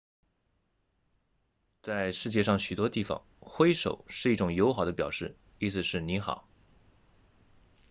[1.83, 6.47] 在世界上许多地方挥手是一种友好的表示意思是你好